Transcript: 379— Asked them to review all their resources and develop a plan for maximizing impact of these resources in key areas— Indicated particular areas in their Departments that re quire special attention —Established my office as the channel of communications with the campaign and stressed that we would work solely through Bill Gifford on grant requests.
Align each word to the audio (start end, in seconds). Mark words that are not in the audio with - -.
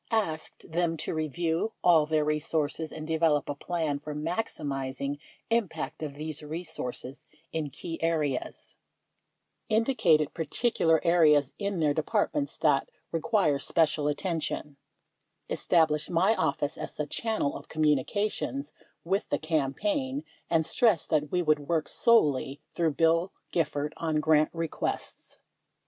379— 0.09 0.33
Asked 0.35 0.71
them 0.71 0.97
to 0.97 1.13
review 1.13 1.73
all 1.83 2.07
their 2.07 2.25
resources 2.25 2.91
and 2.91 3.05
develop 3.05 3.47
a 3.47 3.53
plan 3.53 3.99
for 3.99 4.15
maximizing 4.15 5.19
impact 5.51 6.01
of 6.01 6.15
these 6.15 6.41
resources 6.41 7.27
in 7.53 7.69
key 7.69 8.01
areas— 8.01 8.73
Indicated 9.79 10.33
particular 10.33 11.05
areas 11.05 11.53
in 11.59 11.79
their 11.79 11.93
Departments 11.93 12.57
that 12.57 12.89
re 13.11 13.19
quire 13.21 13.59
special 13.59 14.07
attention 14.07 14.75
—Established 15.47 16.09
my 16.09 16.33
office 16.33 16.79
as 16.79 16.95
the 16.95 17.05
channel 17.05 17.55
of 17.55 17.69
communications 17.69 18.73
with 19.03 19.29
the 19.29 19.37
campaign 19.37 20.23
and 20.49 20.65
stressed 20.65 21.11
that 21.11 21.31
we 21.31 21.43
would 21.43 21.67
work 21.67 21.87
solely 21.87 22.59
through 22.73 22.93
Bill 22.95 23.31
Gifford 23.51 23.93
on 23.97 24.19
grant 24.19 24.49
requests. 24.51 25.37